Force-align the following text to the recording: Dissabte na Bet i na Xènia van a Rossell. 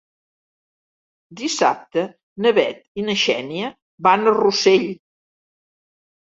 Dissabte 1.41 2.05
na 2.45 2.53
Bet 2.59 2.81
i 3.03 3.05
na 3.11 3.17
Xènia 3.25 3.69
van 4.09 4.25
a 4.25 4.35
Rossell. 4.41 4.89